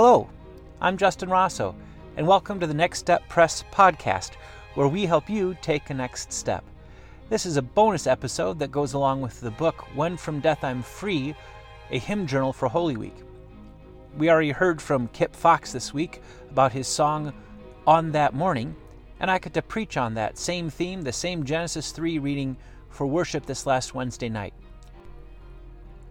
Hello, 0.00 0.30
I'm 0.80 0.96
Justin 0.96 1.28
Rossow, 1.28 1.74
and 2.16 2.24
welcome 2.24 2.60
to 2.60 2.68
the 2.68 2.72
Next 2.72 3.00
Step 3.00 3.28
Press 3.28 3.64
podcast, 3.72 4.36
where 4.74 4.86
we 4.86 5.06
help 5.06 5.28
you 5.28 5.56
take 5.60 5.90
a 5.90 5.94
next 5.94 6.32
step. 6.32 6.62
This 7.30 7.44
is 7.44 7.56
a 7.56 7.62
bonus 7.62 8.06
episode 8.06 8.60
that 8.60 8.70
goes 8.70 8.92
along 8.92 9.22
with 9.22 9.40
the 9.40 9.50
book 9.50 9.92
When 9.96 10.16
From 10.16 10.38
Death 10.38 10.62
I'm 10.62 10.82
Free, 10.84 11.34
a 11.90 11.98
hymn 11.98 12.28
journal 12.28 12.52
for 12.52 12.68
Holy 12.68 12.96
Week. 12.96 13.16
We 14.16 14.30
already 14.30 14.52
heard 14.52 14.80
from 14.80 15.08
Kip 15.08 15.34
Fox 15.34 15.72
this 15.72 15.92
week 15.92 16.22
about 16.48 16.70
his 16.70 16.86
song 16.86 17.32
On 17.84 18.12
That 18.12 18.34
Morning, 18.34 18.76
and 19.18 19.28
I 19.28 19.40
got 19.40 19.52
to 19.54 19.62
preach 19.62 19.96
on 19.96 20.14
that 20.14 20.38
same 20.38 20.70
theme, 20.70 21.02
the 21.02 21.12
same 21.12 21.42
Genesis 21.42 21.90
3 21.90 22.20
reading 22.20 22.56
for 22.88 23.04
worship 23.04 23.46
this 23.46 23.66
last 23.66 23.96
Wednesday 23.96 24.28
night. 24.28 24.54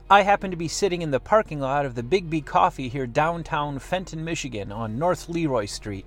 I 0.10 0.22
happen 0.22 0.52
to 0.52 0.58
be 0.58 0.70
sitting 0.70 1.02
in 1.02 1.12
the 1.12 1.20
parking 1.20 1.60
lot 1.60 1.86
of 1.86 1.94
the 1.94 2.02
Biggby 2.02 2.46
Coffee 2.46 2.88
here 2.88 3.06
downtown 3.06 3.78
Fenton, 3.78 4.24
Michigan 4.24 4.72
on 4.72 4.98
North 4.98 5.28
Leroy 5.28 5.66
Street. 5.66 6.06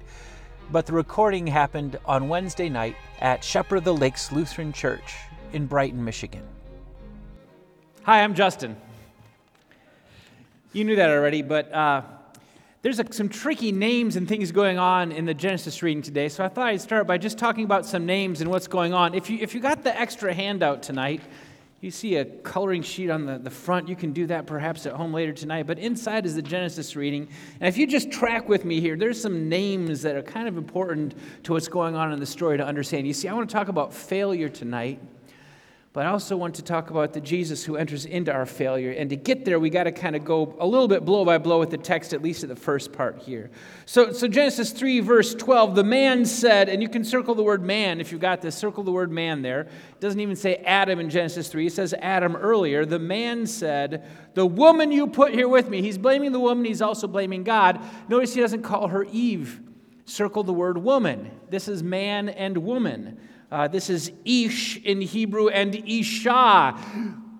But 0.72 0.86
the 0.86 0.94
recording 0.94 1.46
happened 1.46 1.98
on 2.06 2.30
Wednesday 2.30 2.70
night 2.70 2.96
at 3.18 3.44
Shepherd 3.44 3.76
of 3.76 3.84
the 3.84 3.92
Lakes 3.92 4.32
Lutheran 4.32 4.72
Church 4.72 5.16
in 5.52 5.66
Brighton, 5.66 6.02
Michigan. 6.02 6.42
Hi, 8.04 8.22
I'm 8.22 8.34
Justin. 8.34 8.74
You 10.72 10.84
knew 10.84 10.96
that 10.96 11.10
already, 11.10 11.42
but 11.42 11.70
uh, 11.70 12.00
there's 12.80 13.00
a, 13.00 13.12
some 13.12 13.28
tricky 13.28 13.70
names 13.70 14.16
and 14.16 14.26
things 14.26 14.50
going 14.50 14.78
on 14.78 15.12
in 15.12 15.26
the 15.26 15.34
Genesis 15.34 15.82
reading 15.82 16.02
today, 16.02 16.30
so 16.30 16.42
I 16.42 16.48
thought 16.48 16.68
I'd 16.68 16.80
start 16.80 17.06
by 17.06 17.18
just 17.18 17.36
talking 17.36 17.64
about 17.64 17.84
some 17.84 18.06
names 18.06 18.40
and 18.40 18.48
what's 18.48 18.66
going 18.66 18.94
on. 18.94 19.12
If 19.12 19.28
you, 19.28 19.36
if 19.42 19.54
you 19.54 19.60
got 19.60 19.84
the 19.84 19.94
extra 20.00 20.32
handout 20.32 20.82
tonight, 20.82 21.20
you 21.80 21.90
see 21.90 22.16
a 22.16 22.26
coloring 22.26 22.82
sheet 22.82 23.08
on 23.08 23.24
the, 23.24 23.38
the 23.38 23.50
front. 23.50 23.88
You 23.88 23.96
can 23.96 24.12
do 24.12 24.26
that 24.26 24.46
perhaps 24.46 24.84
at 24.84 24.92
home 24.92 25.14
later 25.14 25.32
tonight. 25.32 25.66
But 25.66 25.78
inside 25.78 26.26
is 26.26 26.34
the 26.34 26.42
Genesis 26.42 26.94
reading. 26.94 27.28
And 27.58 27.68
if 27.68 27.78
you 27.78 27.86
just 27.86 28.10
track 28.10 28.50
with 28.50 28.66
me 28.66 28.80
here, 28.80 28.96
there's 28.96 29.20
some 29.20 29.48
names 29.48 30.02
that 30.02 30.14
are 30.14 30.22
kind 30.22 30.46
of 30.46 30.58
important 30.58 31.14
to 31.44 31.52
what's 31.54 31.68
going 31.68 31.96
on 31.96 32.12
in 32.12 32.20
the 32.20 32.26
story 32.26 32.58
to 32.58 32.66
understand. 32.66 33.06
You 33.06 33.14
see, 33.14 33.28
I 33.28 33.32
want 33.32 33.48
to 33.48 33.54
talk 33.54 33.68
about 33.68 33.94
failure 33.94 34.50
tonight. 34.50 35.00
But 35.92 36.06
I 36.06 36.10
also 36.10 36.36
want 36.36 36.54
to 36.54 36.62
talk 36.62 36.90
about 36.90 37.14
the 37.14 37.20
Jesus 37.20 37.64
who 37.64 37.74
enters 37.74 38.04
into 38.04 38.32
our 38.32 38.46
failure. 38.46 38.92
And 38.92 39.10
to 39.10 39.16
get 39.16 39.44
there, 39.44 39.58
we 39.58 39.70
got 39.70 39.84
to 39.84 39.92
kind 39.92 40.14
of 40.14 40.24
go 40.24 40.54
a 40.60 40.66
little 40.66 40.86
bit 40.86 41.04
blow 41.04 41.24
by 41.24 41.36
blow 41.38 41.58
with 41.58 41.70
the 41.70 41.78
text, 41.78 42.14
at 42.14 42.22
least 42.22 42.44
at 42.44 42.48
the 42.48 42.54
first 42.54 42.92
part 42.92 43.18
here. 43.18 43.50
So, 43.86 44.12
so 44.12 44.28
Genesis 44.28 44.70
3, 44.70 45.00
verse 45.00 45.34
12, 45.34 45.74
the 45.74 45.82
man 45.82 46.24
said, 46.24 46.68
and 46.68 46.80
you 46.80 46.88
can 46.88 47.02
circle 47.02 47.34
the 47.34 47.42
word 47.42 47.64
man 47.64 48.00
if 48.00 48.12
you've 48.12 48.20
got 48.20 48.40
this, 48.40 48.54
circle 48.54 48.84
the 48.84 48.92
word 48.92 49.10
man 49.10 49.42
there. 49.42 49.62
It 49.62 50.00
doesn't 50.00 50.20
even 50.20 50.36
say 50.36 50.58
Adam 50.58 51.00
in 51.00 51.10
Genesis 51.10 51.48
3, 51.48 51.66
it 51.66 51.72
says 51.72 51.92
Adam 51.94 52.36
earlier. 52.36 52.86
The 52.86 53.00
man 53.00 53.44
said, 53.44 54.08
The 54.34 54.46
woman 54.46 54.92
you 54.92 55.08
put 55.08 55.34
here 55.34 55.48
with 55.48 55.68
me. 55.68 55.82
He's 55.82 55.98
blaming 55.98 56.30
the 56.30 56.38
woman, 56.38 56.66
he's 56.66 56.82
also 56.82 57.08
blaming 57.08 57.42
God. 57.42 57.80
Notice 58.08 58.32
he 58.32 58.40
doesn't 58.40 58.62
call 58.62 58.86
her 58.86 59.02
Eve. 59.10 59.60
Circle 60.04 60.44
the 60.44 60.52
word 60.52 60.78
woman. 60.78 61.32
This 61.48 61.66
is 61.66 61.82
man 61.82 62.28
and 62.28 62.58
woman. 62.58 63.18
Uh, 63.50 63.66
this 63.66 63.90
is 63.90 64.12
Ish 64.24 64.76
in 64.84 65.00
Hebrew 65.00 65.48
and 65.48 65.74
Isha. 65.74 66.76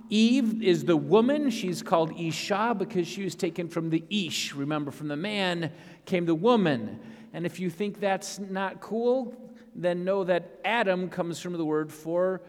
Eve 0.09 0.61
is 0.61 0.85
the 0.85 0.97
woman. 0.97 1.51
She's 1.51 1.83
called 1.83 2.19
Isha 2.19 2.75
because 2.77 3.07
she 3.07 3.23
was 3.23 3.37
taken 3.37 3.69
from 3.69 3.91
the 3.91 4.03
Ish. 4.11 4.53
Remember, 4.55 4.91
from 4.91 5.07
the 5.07 5.17
man 5.17 5.71
came 6.07 6.27
the 6.27 6.35
woman. 6.35 6.99
And 7.33 7.47
if 7.47 7.61
you 7.61 7.71
think 7.71 8.01
that's 8.01 8.41
not 8.41 8.81
cool, 8.81 9.37
then 9.77 10.05
know 10.05 10.25
that 10.25 10.59
Adam 10.65 11.09
comes 11.09 11.39
from 11.39 11.53
the 11.53 11.65
word 11.65 11.93
for 11.93 12.43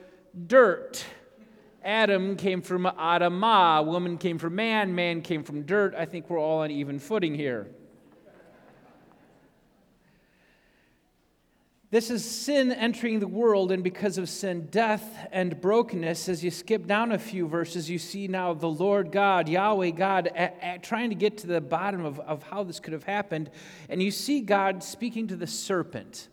dirt. 0.47 1.05
Adam 1.83 2.35
came 2.35 2.63
from 2.63 2.85
Adamah, 2.85 3.85
woman 3.85 4.17
came 4.17 4.39
from 4.39 4.55
man, 4.55 4.95
man 4.95 5.21
came 5.21 5.43
from 5.43 5.63
dirt. 5.63 5.93
I 5.95 6.05
think 6.05 6.31
we're 6.31 6.39
all 6.39 6.61
on 6.61 6.71
even 6.71 6.97
footing 6.97 7.35
here. 7.35 7.69
This 11.91 12.09
is 12.09 12.23
sin 12.23 12.71
entering 12.71 13.19
the 13.19 13.27
world, 13.27 13.69
and 13.69 13.83
because 13.83 14.17
of 14.17 14.29
sin, 14.29 14.69
death 14.71 15.27
and 15.29 15.59
brokenness. 15.59 16.29
As 16.29 16.41
you 16.41 16.49
skip 16.49 16.87
down 16.87 17.11
a 17.11 17.19
few 17.19 17.49
verses, 17.49 17.89
you 17.89 17.99
see 17.99 18.29
now 18.29 18.53
the 18.53 18.69
Lord 18.69 19.11
God, 19.11 19.49
Yahweh 19.49 19.89
God, 19.89 20.31
at, 20.33 20.57
at 20.61 20.83
trying 20.83 21.09
to 21.09 21.17
get 21.17 21.39
to 21.39 21.47
the 21.47 21.59
bottom 21.59 22.05
of, 22.05 22.17
of 22.21 22.43
how 22.43 22.63
this 22.63 22.79
could 22.79 22.93
have 22.93 23.03
happened. 23.03 23.49
And 23.89 24.01
you 24.01 24.09
see 24.09 24.39
God 24.39 24.85
speaking 24.85 25.27
to 25.27 25.35
the 25.35 25.47
serpent. 25.47 26.29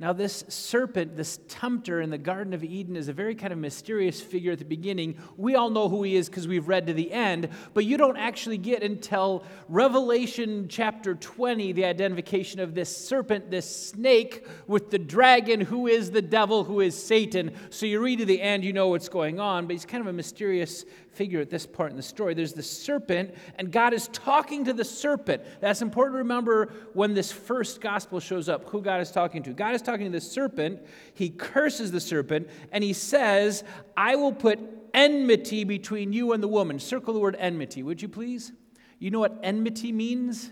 Now, 0.00 0.12
this 0.12 0.44
serpent, 0.46 1.16
this 1.16 1.40
tempter 1.48 2.00
in 2.00 2.10
the 2.10 2.18
Garden 2.18 2.54
of 2.54 2.62
Eden, 2.62 2.94
is 2.94 3.08
a 3.08 3.12
very 3.12 3.34
kind 3.34 3.52
of 3.52 3.58
mysterious 3.58 4.20
figure 4.20 4.52
at 4.52 4.60
the 4.60 4.64
beginning. 4.64 5.18
We 5.36 5.56
all 5.56 5.70
know 5.70 5.88
who 5.88 6.04
he 6.04 6.14
is 6.14 6.28
because 6.28 6.46
we've 6.46 6.68
read 6.68 6.86
to 6.86 6.92
the 6.92 7.10
end, 7.10 7.48
but 7.74 7.84
you 7.84 7.96
don't 7.96 8.16
actually 8.16 8.58
get 8.58 8.84
until 8.84 9.44
Revelation 9.68 10.66
chapter 10.68 11.16
20 11.16 11.72
the 11.72 11.84
identification 11.84 12.60
of 12.60 12.76
this 12.76 12.96
serpent, 12.96 13.50
this 13.50 13.88
snake 13.88 14.46
with 14.68 14.92
the 14.92 15.00
dragon, 15.00 15.60
who 15.60 15.88
is 15.88 16.12
the 16.12 16.22
devil, 16.22 16.62
who 16.62 16.78
is 16.78 16.96
Satan. 16.96 17.50
So 17.70 17.84
you 17.84 18.00
read 18.00 18.20
to 18.20 18.24
the 18.24 18.40
end, 18.40 18.64
you 18.64 18.72
know 18.72 18.86
what's 18.86 19.08
going 19.08 19.40
on, 19.40 19.66
but 19.66 19.72
he's 19.72 19.84
kind 19.84 20.00
of 20.00 20.06
a 20.06 20.12
mysterious 20.12 20.84
figure 21.18 21.40
at 21.40 21.50
this 21.50 21.66
part 21.66 21.90
in 21.90 21.96
the 21.96 22.02
story. 22.02 22.32
There's 22.32 22.52
the 22.52 22.62
serpent, 22.62 23.34
and 23.56 23.72
God 23.72 23.92
is 23.92 24.06
talking 24.12 24.64
to 24.66 24.72
the 24.72 24.84
serpent. 24.84 25.42
That's 25.60 25.82
important 25.82 26.14
to 26.14 26.18
remember 26.18 26.72
when 26.92 27.12
this 27.12 27.32
first 27.32 27.80
gospel 27.80 28.20
shows 28.20 28.48
up 28.48 28.68
who 28.68 28.80
God 28.80 29.00
is 29.00 29.10
talking 29.10 29.42
to. 29.42 29.52
God 29.52 29.74
is 29.74 29.82
talking 29.82 30.06
to 30.06 30.12
the 30.12 30.20
serpent. 30.20 30.80
He 31.14 31.28
curses 31.28 31.90
the 31.90 31.98
serpent, 31.98 32.48
and 32.70 32.84
he 32.84 32.92
says, 32.92 33.64
I 33.96 34.14
will 34.14 34.32
put 34.32 34.60
enmity 34.94 35.64
between 35.64 36.12
you 36.12 36.32
and 36.34 36.40
the 36.40 36.48
woman. 36.48 36.78
Circle 36.78 37.14
the 37.14 37.20
word 37.20 37.34
enmity, 37.36 37.82
would 37.82 38.00
you 38.00 38.08
please? 38.08 38.52
You 39.00 39.10
know 39.10 39.18
what 39.18 39.40
enmity 39.42 39.90
means? 39.90 40.50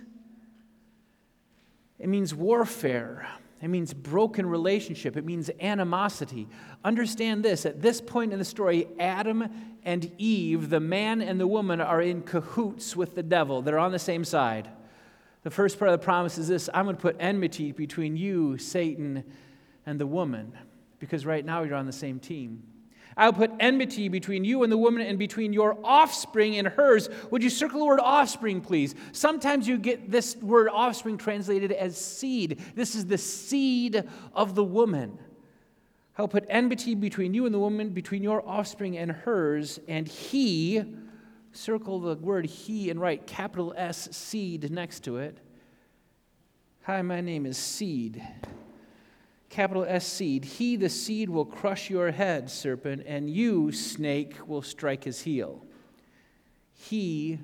It 2.00 2.08
means 2.08 2.34
warfare. 2.34 3.28
It 3.62 3.68
means 3.68 3.94
broken 3.94 4.46
relationship. 4.46 5.16
It 5.16 5.24
means 5.24 5.50
animosity. 5.60 6.46
Understand 6.84 7.42
this 7.42 7.64
at 7.64 7.80
this 7.80 8.00
point 8.00 8.32
in 8.32 8.38
the 8.38 8.44
story, 8.44 8.86
Adam 8.98 9.48
and 9.82 10.10
Eve, 10.18 10.68
the 10.68 10.80
man 10.80 11.22
and 11.22 11.40
the 11.40 11.46
woman, 11.46 11.80
are 11.80 12.02
in 12.02 12.22
cahoots 12.22 12.94
with 12.94 13.14
the 13.14 13.22
devil. 13.22 13.62
They're 13.62 13.78
on 13.78 13.92
the 13.92 13.98
same 13.98 14.24
side. 14.24 14.68
The 15.42 15.50
first 15.50 15.78
part 15.78 15.90
of 15.90 15.98
the 15.98 16.04
promise 16.04 16.38
is 16.38 16.48
this 16.48 16.68
I'm 16.74 16.84
going 16.84 16.96
to 16.96 17.02
put 17.02 17.16
enmity 17.18 17.72
between 17.72 18.16
you, 18.16 18.58
Satan, 18.58 19.24
and 19.86 19.98
the 19.98 20.06
woman, 20.06 20.52
because 20.98 21.24
right 21.24 21.44
now 21.44 21.62
you're 21.62 21.76
on 21.76 21.86
the 21.86 21.92
same 21.92 22.18
team. 22.18 22.62
I'll 23.16 23.32
put 23.32 23.50
enmity 23.60 24.08
between 24.08 24.44
you 24.44 24.62
and 24.62 24.70
the 24.70 24.76
woman 24.76 25.00
and 25.00 25.18
between 25.18 25.54
your 25.54 25.78
offspring 25.82 26.56
and 26.56 26.68
hers. 26.68 27.08
Would 27.30 27.42
you 27.42 27.48
circle 27.48 27.80
the 27.80 27.86
word 27.86 28.00
offspring, 28.00 28.60
please? 28.60 28.94
Sometimes 29.12 29.66
you 29.66 29.78
get 29.78 30.10
this 30.10 30.36
word 30.36 30.68
offspring 30.68 31.16
translated 31.16 31.72
as 31.72 31.96
seed. 31.96 32.60
This 32.74 32.94
is 32.94 33.06
the 33.06 33.16
seed 33.16 34.04
of 34.34 34.54
the 34.54 34.64
woman. 34.64 35.18
I'll 36.18 36.28
put 36.28 36.44
enmity 36.48 36.94
between 36.94 37.32
you 37.32 37.46
and 37.46 37.54
the 37.54 37.58
woman, 37.58 37.90
between 37.90 38.22
your 38.22 38.46
offspring 38.46 38.98
and 38.98 39.10
hers, 39.10 39.78
and 39.88 40.06
he, 40.06 40.84
circle 41.52 42.00
the 42.00 42.16
word 42.16 42.44
he 42.44 42.90
and 42.90 43.00
write 43.00 43.26
capital 43.26 43.72
S 43.76 44.08
seed 44.12 44.70
next 44.70 45.00
to 45.04 45.16
it. 45.16 45.38
Hi, 46.82 47.00
my 47.00 47.22
name 47.22 47.46
is 47.46 47.56
Seed 47.56 48.22
capital 49.48 49.84
S 49.86 50.06
seed, 50.06 50.44
he, 50.44 50.76
the 50.76 50.88
seed, 50.88 51.30
will 51.30 51.44
crush 51.44 51.88
your 51.88 52.10
head, 52.10 52.50
serpent, 52.50 53.04
and 53.06 53.30
you, 53.30 53.72
snake, 53.72 54.36
will 54.46 54.62
strike 54.62 55.04
his 55.04 55.22
heel. 55.22 55.64
He 56.74 57.38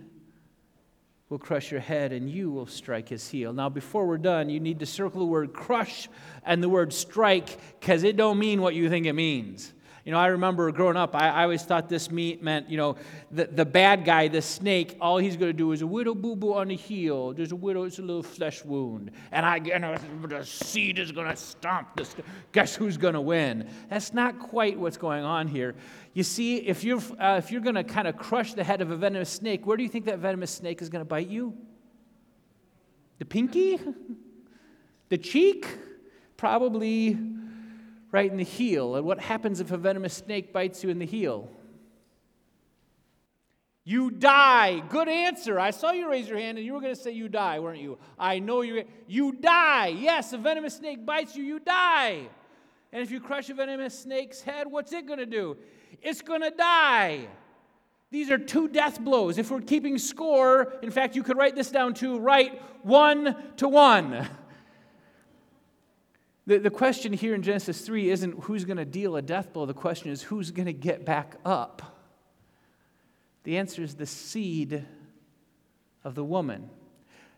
will 1.28 1.38
crush 1.38 1.70
your 1.70 1.80
head, 1.80 2.12
and 2.12 2.28
you 2.28 2.50
will 2.50 2.66
strike 2.66 3.08
his 3.08 3.28
heel. 3.28 3.52
Now, 3.52 3.68
before 3.68 4.06
we're 4.06 4.18
done, 4.18 4.50
you 4.50 4.60
need 4.60 4.80
to 4.80 4.86
circle 4.86 5.20
the 5.20 5.26
word 5.26 5.52
crush 5.52 6.08
and 6.44 6.62
the 6.62 6.68
word 6.68 6.92
strike, 6.92 7.58
because 7.80 8.02
it 8.02 8.16
don't 8.16 8.38
mean 8.38 8.60
what 8.60 8.74
you 8.74 8.88
think 8.90 9.06
it 9.06 9.14
means. 9.14 9.72
You 10.04 10.10
know, 10.10 10.18
I 10.18 10.28
remember 10.28 10.72
growing 10.72 10.96
up, 10.96 11.14
I, 11.14 11.28
I 11.28 11.42
always 11.44 11.62
thought 11.62 11.88
this 11.88 12.10
meat 12.10 12.42
meant, 12.42 12.68
you 12.68 12.76
know, 12.76 12.96
the, 13.30 13.44
the 13.44 13.64
bad 13.64 14.04
guy, 14.04 14.26
the 14.26 14.42
snake, 14.42 14.96
all 15.00 15.18
he's 15.18 15.36
going 15.36 15.50
to 15.50 15.56
do 15.56 15.70
is 15.70 15.80
a 15.80 15.86
little 15.86 16.16
boo 16.16 16.34
boo 16.34 16.54
on 16.54 16.68
the 16.68 16.74
heel. 16.74 17.32
There's 17.32 17.52
a 17.52 17.56
widow, 17.56 17.84
it's 17.84 18.00
a 18.00 18.02
little 18.02 18.22
flesh 18.22 18.64
wound. 18.64 19.12
And 19.30 19.46
I, 19.46 19.56
you 19.56 19.78
know, 19.78 19.96
the 20.26 20.44
seed 20.44 20.98
is 20.98 21.12
going 21.12 21.28
to 21.28 21.36
stomp 21.36 21.96
this. 21.96 22.16
Guess 22.50 22.74
who's 22.74 22.96
going 22.96 23.14
to 23.14 23.20
win? 23.20 23.68
That's 23.90 24.12
not 24.12 24.40
quite 24.40 24.76
what's 24.76 24.96
going 24.96 25.22
on 25.22 25.46
here. 25.46 25.76
You 26.14 26.24
see, 26.24 26.56
if 26.56 26.82
you're, 26.82 27.00
uh, 27.20 27.36
if 27.38 27.52
you're 27.52 27.60
going 27.60 27.76
to 27.76 27.84
kind 27.84 28.08
of 28.08 28.16
crush 28.16 28.54
the 28.54 28.64
head 28.64 28.80
of 28.80 28.90
a 28.90 28.96
venomous 28.96 29.30
snake, 29.30 29.64
where 29.66 29.76
do 29.76 29.84
you 29.84 29.88
think 29.88 30.06
that 30.06 30.18
venomous 30.18 30.50
snake 30.50 30.82
is 30.82 30.88
going 30.88 31.00
to 31.00 31.08
bite 31.08 31.28
you? 31.28 31.56
The 33.18 33.24
pinky? 33.24 33.78
The 35.08 35.18
cheek? 35.18 35.66
Probably 36.38 37.18
right 38.12 38.30
in 38.30 38.36
the 38.36 38.44
heel. 38.44 38.94
And 38.94 39.04
what 39.04 39.18
happens 39.18 39.58
if 39.58 39.72
a 39.72 39.76
venomous 39.76 40.14
snake 40.14 40.52
bites 40.52 40.84
you 40.84 40.90
in 40.90 41.00
the 41.00 41.06
heel? 41.06 41.50
You 43.84 44.12
die. 44.12 44.80
Good 44.88 45.08
answer. 45.08 45.58
I 45.58 45.72
saw 45.72 45.90
you 45.90 46.08
raise 46.08 46.28
your 46.28 46.38
hand 46.38 46.56
and 46.56 46.64
you 46.64 46.74
were 46.74 46.80
going 46.80 46.94
to 46.94 47.00
say 47.00 47.10
you 47.10 47.28
die, 47.28 47.58
weren't 47.58 47.80
you? 47.80 47.98
I 48.16 48.38
know 48.38 48.60
you. 48.60 48.84
You 49.08 49.32
die. 49.32 49.88
Yes, 49.88 50.32
a 50.32 50.38
venomous 50.38 50.76
snake 50.76 51.04
bites 51.04 51.34
you, 51.34 51.42
you 51.42 51.58
die. 51.58 52.28
And 52.92 53.02
if 53.02 53.10
you 53.10 53.20
crush 53.20 53.48
a 53.50 53.54
venomous 53.54 53.98
snake's 53.98 54.42
head, 54.42 54.70
what's 54.70 54.92
it 54.92 55.06
going 55.06 55.18
to 55.18 55.26
do? 55.26 55.56
It's 56.00 56.20
going 56.20 56.42
to 56.42 56.50
die. 56.50 57.26
These 58.10 58.30
are 58.30 58.38
two 58.38 58.68
death 58.68 59.00
blows. 59.00 59.38
If 59.38 59.50
we're 59.50 59.62
keeping 59.62 59.96
score, 59.96 60.74
in 60.82 60.90
fact, 60.90 61.16
you 61.16 61.22
could 61.22 61.38
write 61.38 61.56
this 61.56 61.70
down 61.70 61.94
to 61.94 62.20
right 62.20 62.60
one 62.82 63.34
to 63.56 63.68
one. 63.68 64.28
The, 66.52 66.58
the 66.58 66.70
question 66.70 67.14
here 67.14 67.34
in 67.34 67.40
Genesis 67.40 67.80
3 67.80 68.10
isn't 68.10 68.44
who's 68.44 68.66
going 68.66 68.76
to 68.76 68.84
deal 68.84 69.16
a 69.16 69.22
death 69.22 69.54
blow, 69.54 69.64
the 69.64 69.72
question 69.72 70.10
is 70.10 70.20
who's 70.20 70.50
going 70.50 70.66
to 70.66 70.74
get 70.74 71.02
back 71.02 71.36
up. 71.46 71.96
The 73.44 73.56
answer 73.56 73.82
is 73.82 73.94
the 73.94 74.04
seed 74.04 74.84
of 76.04 76.14
the 76.14 76.22
woman. 76.22 76.68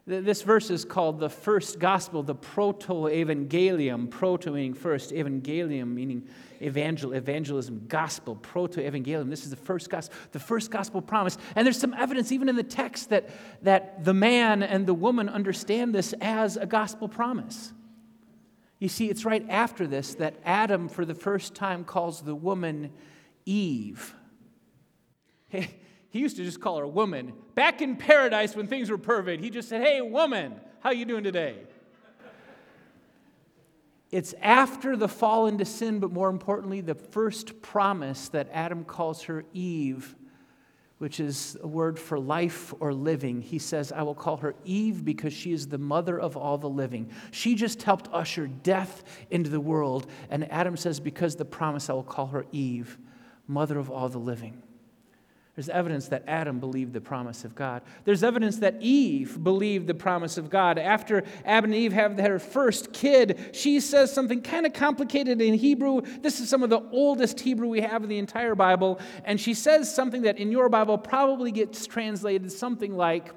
This 0.04 0.42
verse 0.42 0.68
is 0.68 0.84
called 0.84 1.20
the 1.20 1.30
first 1.30 1.78
gospel, 1.78 2.24
the 2.24 2.34
proto-evangelium. 2.34 4.10
Proto 4.10 4.50
meaning 4.50 4.74
first, 4.74 5.12
evangelium 5.12 5.94
meaning 5.94 6.26
evangel, 6.60 7.12
evangelism, 7.12 7.84
gospel, 7.86 8.34
proto-evangelium. 8.34 9.30
This 9.30 9.44
is 9.44 9.50
the 9.50 9.56
first 9.56 9.90
gospel, 9.90 10.16
the 10.32 10.40
first 10.40 10.72
gospel 10.72 11.00
promise. 11.00 11.38
And 11.54 11.64
there's 11.64 11.78
some 11.78 11.94
evidence 11.94 12.32
even 12.32 12.48
in 12.48 12.56
the 12.56 12.64
text 12.64 13.10
that, 13.10 13.30
that 13.62 14.04
the 14.04 14.12
man 14.12 14.64
and 14.64 14.88
the 14.88 14.92
woman 14.92 15.28
understand 15.28 15.94
this 15.94 16.14
as 16.20 16.56
a 16.56 16.66
gospel 16.66 17.08
promise. 17.08 17.72
You 18.78 18.88
see, 18.88 19.08
it's 19.08 19.24
right 19.24 19.46
after 19.48 19.86
this 19.86 20.14
that 20.16 20.36
Adam, 20.44 20.88
for 20.88 21.04
the 21.04 21.14
first 21.14 21.54
time, 21.54 21.84
calls 21.84 22.22
the 22.22 22.34
woman 22.34 22.92
Eve. 23.46 24.14
He 25.48 26.20
used 26.20 26.36
to 26.36 26.44
just 26.44 26.60
call 26.60 26.78
her 26.78 26.86
woman. 26.86 27.32
Back 27.54 27.80
in 27.80 27.96
paradise 27.96 28.54
when 28.56 28.66
things 28.66 28.90
were 28.90 28.98
perfect, 28.98 29.42
he 29.42 29.50
just 29.50 29.68
said, 29.68 29.82
"Hey, 29.82 30.00
woman, 30.00 30.60
how 30.80 30.90
you 30.90 31.04
doing 31.04 31.24
today?" 31.24 31.66
It's 34.10 34.34
after 34.40 34.96
the 34.96 35.08
fall 35.08 35.46
into 35.46 35.64
sin, 35.64 35.98
but 35.98 36.12
more 36.12 36.28
importantly, 36.28 36.80
the 36.80 36.94
first 36.94 37.62
promise 37.62 38.28
that 38.28 38.48
Adam 38.52 38.84
calls 38.84 39.22
her 39.24 39.44
Eve, 39.52 40.14
which 41.04 41.20
is 41.20 41.58
a 41.62 41.68
word 41.68 41.98
for 41.98 42.18
life 42.18 42.72
or 42.80 42.94
living. 42.94 43.42
He 43.42 43.58
says, 43.58 43.92
I 43.92 44.00
will 44.00 44.14
call 44.14 44.38
her 44.38 44.54
Eve 44.64 45.04
because 45.04 45.34
she 45.34 45.52
is 45.52 45.68
the 45.68 45.76
mother 45.76 46.18
of 46.18 46.34
all 46.34 46.56
the 46.56 46.66
living. 46.66 47.10
She 47.30 47.54
just 47.56 47.82
helped 47.82 48.08
usher 48.10 48.46
death 48.46 49.04
into 49.28 49.50
the 49.50 49.60
world. 49.60 50.06
And 50.30 50.50
Adam 50.50 50.78
says, 50.78 51.00
Because 51.00 51.36
the 51.36 51.44
promise, 51.44 51.90
I 51.90 51.92
will 51.92 52.04
call 52.04 52.28
her 52.28 52.46
Eve, 52.52 52.96
mother 53.46 53.78
of 53.78 53.90
all 53.90 54.08
the 54.08 54.16
living. 54.16 54.62
There's 55.56 55.68
evidence 55.68 56.08
that 56.08 56.24
Adam 56.26 56.58
believed 56.58 56.92
the 56.92 57.00
promise 57.00 57.44
of 57.44 57.54
God. 57.54 57.82
There's 58.04 58.24
evidence 58.24 58.58
that 58.58 58.74
Eve 58.80 59.42
believed 59.42 59.86
the 59.86 59.94
promise 59.94 60.36
of 60.36 60.50
God. 60.50 60.78
After 60.78 61.22
Adam 61.44 61.70
and 61.70 61.80
Eve 61.80 61.92
have 61.92 62.16
their 62.16 62.40
first 62.40 62.92
kid, 62.92 63.50
she 63.52 63.78
says 63.78 64.12
something 64.12 64.42
kind 64.42 64.66
of 64.66 64.72
complicated 64.72 65.40
in 65.40 65.54
Hebrew. 65.54 66.00
This 66.22 66.40
is 66.40 66.48
some 66.48 66.64
of 66.64 66.70
the 66.70 66.82
oldest 66.90 67.38
Hebrew 67.38 67.68
we 67.68 67.82
have 67.82 68.02
in 68.02 68.08
the 68.08 68.18
entire 68.18 68.56
Bible. 68.56 68.98
And 69.24 69.40
she 69.40 69.54
says 69.54 69.94
something 69.94 70.22
that 70.22 70.38
in 70.38 70.50
your 70.50 70.68
Bible 70.68 70.98
probably 70.98 71.52
gets 71.52 71.86
translated 71.86 72.50
something 72.50 72.96
like, 72.96 73.30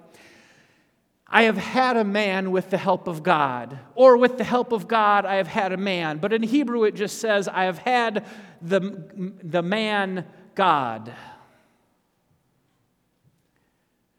I 1.28 1.44
have 1.44 1.58
had 1.58 1.98
a 1.98 2.04
man 2.04 2.52
with 2.52 2.72
the 2.72 2.78
help 2.78 3.08
of 3.08 3.22
God, 3.22 3.78
or 3.94 4.18
with 4.18 4.40
the 4.40 4.44
help 4.44 4.72
of 4.72 4.88
God, 4.88 5.26
I 5.26 5.36
have 5.36 5.48
had 5.48 5.72
a 5.72 5.78
man. 5.78 6.18
But 6.18 6.34
in 6.34 6.42
Hebrew, 6.42 6.86
it 6.86 6.96
just 6.96 7.20
says, 7.20 7.48
I 7.48 7.66
have 7.66 7.78
had 7.78 8.26
the, 8.62 9.36
the 9.44 9.62
man 9.62 10.26
God. 10.56 11.14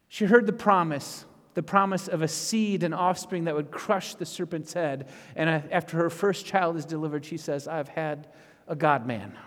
She 0.09 0.25
heard 0.25 0.47
the 0.47 0.53
promise, 0.53 1.25
the 1.53 1.63
promise 1.63 2.07
of 2.07 2.21
a 2.21 2.27
seed 2.27 2.83
and 2.83 2.93
offspring 2.93 3.45
that 3.45 3.55
would 3.55 3.71
crush 3.71 4.15
the 4.15 4.25
serpent's 4.25 4.73
head. 4.73 5.07
And 5.35 5.49
after 5.49 5.97
her 5.97 6.09
first 6.09 6.45
child 6.45 6.75
is 6.75 6.85
delivered, 6.85 7.23
she 7.23 7.37
says, 7.37 7.67
I've 7.67 7.87
had 7.87 8.27
a 8.67 8.75
God 8.75 9.05
man. 9.05 9.37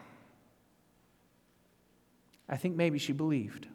I 2.48 2.56
think 2.56 2.76
maybe 2.76 2.98
she 2.98 3.12
believed. 3.12 3.66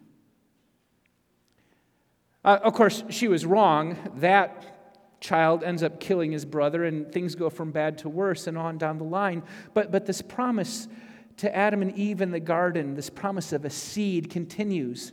Uh, 2.44 2.58
of 2.62 2.72
course, 2.72 3.04
she 3.10 3.28
was 3.28 3.44
wrong. 3.44 3.96
That 4.16 5.20
child 5.20 5.62
ends 5.64 5.82
up 5.82 6.00
killing 6.00 6.32
his 6.32 6.44
brother, 6.44 6.84
and 6.84 7.12
things 7.12 7.34
go 7.34 7.50
from 7.50 7.70
bad 7.70 7.98
to 7.98 8.08
worse 8.08 8.46
and 8.46 8.56
on 8.56 8.78
down 8.78 8.96
the 8.98 9.04
line. 9.04 9.42
But, 9.74 9.90
but 9.90 10.06
this 10.06 10.22
promise 10.22 10.88
to 11.38 11.54
Adam 11.54 11.82
and 11.82 11.96
Eve 11.98 12.22
in 12.22 12.30
the 12.30 12.40
garden, 12.40 12.94
this 12.94 13.10
promise 13.10 13.52
of 13.52 13.64
a 13.64 13.70
seed, 13.70 14.30
continues. 14.30 15.12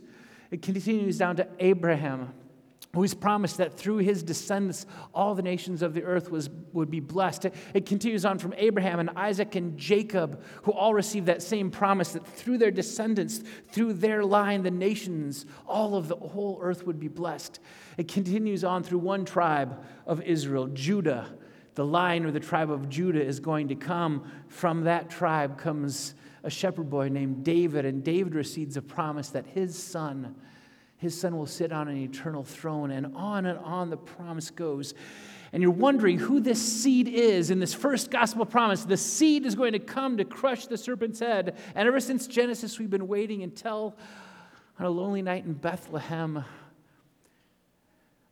It 0.50 0.62
continues 0.62 1.18
down 1.18 1.36
to 1.36 1.48
Abraham, 1.58 2.32
who's 2.94 3.14
promised 3.14 3.58
that 3.58 3.76
through 3.76 3.98
his 3.98 4.22
descendants 4.22 4.86
all 5.14 5.34
the 5.34 5.42
nations 5.42 5.82
of 5.82 5.92
the 5.92 6.02
earth 6.02 6.30
was, 6.30 6.48
would 6.72 6.90
be 6.90 7.00
blessed. 7.00 7.46
It, 7.46 7.54
it 7.74 7.86
continues 7.86 8.24
on 8.24 8.38
from 8.38 8.54
Abraham 8.56 9.00
and 9.00 9.10
Isaac 9.16 9.54
and 9.54 9.76
Jacob, 9.76 10.42
who 10.62 10.72
all 10.72 10.94
received 10.94 11.26
that 11.26 11.42
same 11.42 11.70
promise 11.70 12.12
that 12.12 12.26
through 12.26 12.58
their 12.58 12.70
descendants, 12.70 13.42
through 13.70 13.94
their 13.94 14.24
line, 14.24 14.62
the 14.62 14.70
nations, 14.70 15.44
all 15.66 15.94
of 15.94 16.08
the 16.08 16.16
whole 16.16 16.58
earth 16.62 16.86
would 16.86 16.98
be 16.98 17.08
blessed. 17.08 17.60
It 17.98 18.08
continues 18.08 18.64
on 18.64 18.82
through 18.82 19.00
one 19.00 19.24
tribe 19.24 19.84
of 20.06 20.22
Israel, 20.22 20.68
Judah. 20.68 21.34
The 21.74 21.84
line 21.84 22.24
or 22.24 22.30
the 22.30 22.40
tribe 22.40 22.70
of 22.70 22.88
Judah 22.88 23.22
is 23.22 23.38
going 23.40 23.68
to 23.68 23.74
come. 23.74 24.30
From 24.48 24.84
that 24.84 25.10
tribe 25.10 25.58
comes 25.58 26.14
a 26.46 26.50
shepherd 26.50 26.88
boy 26.88 27.08
named 27.08 27.42
David, 27.44 27.84
and 27.84 28.04
David 28.04 28.36
receives 28.36 28.76
a 28.76 28.82
promise 28.82 29.30
that 29.30 29.44
his 29.48 29.76
son, 29.76 30.36
his 30.96 31.20
son 31.20 31.36
will 31.36 31.46
sit 31.46 31.72
on 31.72 31.88
an 31.88 31.96
eternal 31.96 32.44
throne, 32.44 32.92
and 32.92 33.16
on 33.16 33.46
and 33.46 33.58
on 33.58 33.90
the 33.90 33.96
promise 33.96 34.50
goes. 34.50 34.94
And 35.52 35.60
you're 35.60 35.72
wondering 35.72 36.18
who 36.18 36.38
this 36.38 36.62
seed 36.62 37.08
is 37.08 37.50
in 37.50 37.58
this 37.58 37.74
first 37.74 38.12
gospel 38.12 38.46
promise. 38.46 38.84
The 38.84 38.96
seed 38.96 39.44
is 39.44 39.56
going 39.56 39.72
to 39.72 39.80
come 39.80 40.18
to 40.18 40.24
crush 40.24 40.66
the 40.66 40.78
serpent's 40.78 41.18
head. 41.18 41.56
And 41.74 41.88
ever 41.88 41.98
since 41.98 42.28
Genesis, 42.28 42.78
we've 42.78 42.90
been 42.90 43.08
waiting 43.08 43.42
until 43.42 43.96
on 44.78 44.86
a 44.86 44.90
lonely 44.90 45.22
night 45.22 45.46
in 45.46 45.54
Bethlehem, 45.54 46.44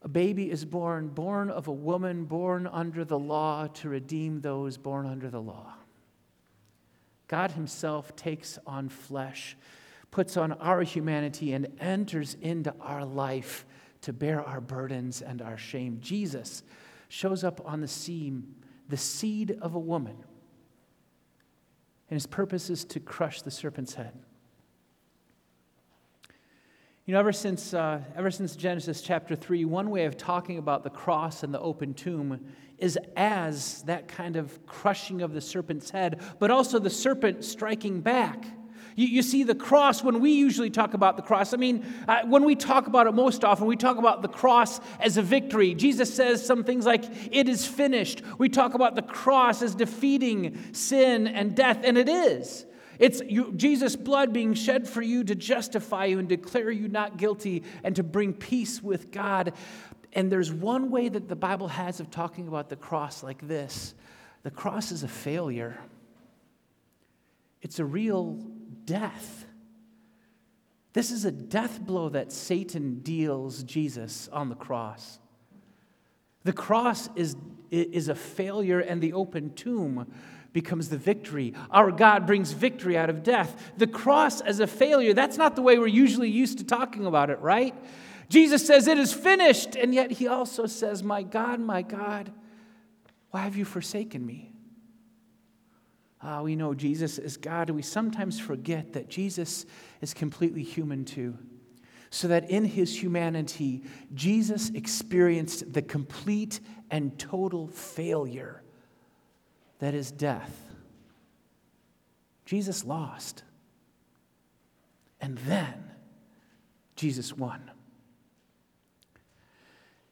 a 0.03 0.09
baby 0.09 0.53
is 0.53 0.65
born, 0.65 1.09
born 1.09 1.51
of 1.51 1.67
a 1.67 1.73
woman, 1.73 2.27
born 2.27 2.69
under 2.69 3.05
the 3.05 3.19
law 3.19 3.67
to 3.67 3.89
redeem 3.89 4.41
those 4.41 4.77
born 4.77 5.05
under 5.05 5.31
the 5.31 5.41
law. 5.41 5.75
God 7.29 7.53
Himself 7.53 8.15
takes 8.17 8.59
on 8.67 8.89
flesh, 8.89 9.57
puts 10.11 10.37
on 10.37 10.53
our 10.53 10.83
humanity, 10.83 11.53
and 11.53 11.69
enters 11.81 12.37
into 12.41 12.75
our 12.81 13.05
life 13.05 13.65
to 14.03 14.13
bear 14.13 14.43
our 14.43 14.61
burdens 14.61 15.23
and 15.23 15.41
our 15.41 15.57
shame. 15.57 15.99
Jesus 16.01 16.63
shows 17.09 17.45
up 17.45 17.61
on 17.65 17.81
the 17.81 17.89
scene, 17.89 18.55
the 18.89 18.97
seed 18.97 19.59
of 19.63 19.75
a 19.75 19.79
woman, 19.79 20.17
and 22.11 22.17
His 22.17 22.27
purpose 22.27 22.69
is 22.71 22.85
to 22.85 23.01
crush 23.01 23.43
the 23.43 23.51
serpent's 23.51 23.95
head. 23.95 24.13
You 27.07 27.13
know, 27.13 27.21
ever 27.21 27.33
since, 27.33 27.75
uh, 27.75 28.01
ever 28.17 28.31
since 28.31 28.57
Genesis 28.57 29.03
chapter 29.03 29.37
3, 29.37 29.67
one 29.67 29.91
way 29.91 30.07
of 30.07 30.17
talking 30.17 30.57
about 30.57 30.85
the 30.85 30.91
cross 30.91 31.43
and 31.43 31.53
the 31.53 31.61
open 31.61 31.93
tomb 31.93 32.41
is 32.79 32.99
as 33.15 33.83
that 33.83 34.09
kind 34.09 34.37
of 34.37 34.65
crushing 34.65 35.21
of 35.21 35.35
the 35.35 35.41
serpent's 35.43 35.91
head, 35.91 36.23
but 36.39 36.51
also 36.51 36.79
the 36.79 36.89
serpent 36.89 37.45
striking 37.45 38.01
back. 38.01 38.47
You, 38.97 39.07
you 39.07 39.21
see, 39.21 39.43
the 39.43 39.55
cross, 39.55 40.03
when 40.03 40.21
we 40.21 40.31
usually 40.31 40.71
talk 40.71 40.95
about 40.95 41.19
the 41.19 41.23
cross, 41.23 41.53
I 41.53 41.59
mean, 41.59 41.85
uh, 42.09 42.23
when 42.25 42.45
we 42.45 42.57
talk 42.57 42.87
about 42.87 43.07
it 43.07 43.13
most 43.13 43.45
often, 43.45 43.67
we 43.67 43.77
talk 43.77 43.99
about 43.99 44.23
the 44.23 44.29
cross 44.29 44.81
as 44.99 45.19
a 45.19 45.23
victory. 45.23 45.75
Jesus 45.75 46.15
says 46.15 46.45
some 46.45 46.65
things 46.65 46.87
like, 46.87 47.05
It 47.31 47.51
is 47.51 47.67
finished. 47.67 48.23
We 48.39 48.49
talk 48.49 48.73
about 48.73 48.95
the 48.95 49.03
cross 49.03 49.61
as 49.61 49.75
defeating 49.75 50.73
sin 50.73 51.27
and 51.27 51.55
death, 51.55 51.81
and 51.85 51.99
it 51.99 52.09
is. 52.09 52.65
It's 52.99 53.21
you, 53.27 53.53
Jesus' 53.55 53.97
blood 53.97 54.33
being 54.33 54.55
shed 54.55 54.89
for 54.89 55.03
you 55.03 55.25
to 55.25 55.35
justify 55.35 56.07
you 56.07 56.19
and 56.19 56.29
declare 56.29 56.71
you 56.71 56.89
not 56.89 57.17
guilty 57.17 57.65
and 57.83 57.97
to 57.97 58.03
bring 58.03 58.33
peace 58.33 58.83
with 58.83 59.11
God. 59.11 59.53
And 60.13 60.31
there's 60.31 60.53
one 60.53 60.91
way 60.91 61.09
that 61.09 61.29
the 61.29 61.37
Bible 61.37 61.69
has 61.69 62.01
of 62.01 62.11
talking 62.11 62.49
about 62.49 62.69
the 62.69 62.77
cross 62.77 63.23
like 63.23 63.47
this 63.47 63.95
the 64.43 64.51
cross 64.51 64.93
is 64.93 65.03
a 65.03 65.09
failure, 65.09 65.79
it's 67.63 67.79
a 67.79 67.85
real 67.85 68.39
death. 68.85 69.47
This 70.93 71.11
is 71.11 71.25
a 71.25 71.33
death 71.33 71.81
blow 71.81 72.09
that 72.11 72.31
Satan 72.31 73.01
deals 73.01 73.65
Jesus 73.65 74.29
on 74.29 74.49
the 74.49 74.55
cross. 74.55 75.19
The 76.45 76.53
cross 76.53 77.09
is, 77.17 77.37
is 77.71 78.09
a 78.09 78.15
failure, 78.15 78.81
and 78.81 79.01
the 79.01 79.13
open 79.13 79.55
tomb 79.55 80.07
becomes 80.53 80.89
the 80.89 80.97
victory. 80.97 81.53
Our 81.71 81.91
God 81.91 82.27
brings 82.27 82.53
victory 82.53 82.97
out 82.97 83.11
of 83.11 83.23
death. 83.23 83.73
The 83.77 83.87
cross 83.87 84.41
as 84.41 84.61
a 84.61 84.67
failure, 84.67 85.13
that's 85.13 85.37
not 85.37 85.57
the 85.57 85.63
way 85.63 85.79
we're 85.79 85.89
usually 85.89 86.31
used 86.31 86.59
to 86.59 86.65
talking 86.65 87.07
about 87.07 87.29
it, 87.29 87.41
right? 87.41 87.75
Jesus 88.29 88.67
says, 88.67 88.87
It 88.87 88.97
is 88.97 89.13
finished. 89.13 89.75
And 89.75 89.93
yet 89.93 90.13
he 90.13 90.29
also 90.29 90.67
says, 90.67 91.03
My 91.03 91.23
God, 91.23 91.61
my 91.61 91.83
God, 91.83 92.33
why 93.31 93.41
have 93.41 93.57
you 93.57 93.65
forsaken 93.65 94.25
me? 94.25 94.53
Ah, 96.23 96.41
we 96.41 96.57
know 96.57 96.73
Jesus 96.73 97.19
is 97.19 97.37
God. 97.37 97.69
We 97.69 97.83
sometimes 97.83 98.41
forget 98.41 98.95
that 98.95 99.09
Jesus 99.09 99.67
is 100.01 100.15
completely 100.15 100.63
human 100.63 101.05
too. 101.05 101.37
So 102.15 102.29
that 102.29 102.49
in 102.49 102.65
his 102.65 103.03
humanity, 103.03 103.83
Jesus 104.15 104.71
experienced 104.71 105.73
the 105.73 105.83
complete 105.83 106.61
and 106.89 107.19
total 107.19 107.67
failure 107.67 108.63
that 109.81 109.95
is 109.95 110.13
death. 110.13 110.57
Jesus 112.45 112.85
lost. 112.85 113.43
And 115.21 115.39
then 115.39 115.91
Jesus 116.95 117.37
won. 117.37 117.69